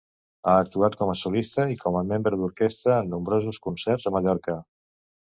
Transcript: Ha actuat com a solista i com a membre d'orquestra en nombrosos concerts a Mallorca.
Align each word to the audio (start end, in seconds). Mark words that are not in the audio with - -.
Ha 0.51 0.53
actuat 0.59 0.95
com 1.01 1.11
a 1.11 1.15
solista 1.19 1.65
i 1.73 1.77
com 1.83 1.97
a 1.99 2.01
membre 2.13 2.39
d'orquestra 2.39 2.97
en 3.03 3.13
nombrosos 3.15 3.61
concerts 3.67 4.09
a 4.09 4.15
Mallorca. 4.17 4.57